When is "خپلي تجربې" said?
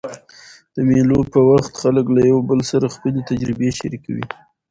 2.95-3.69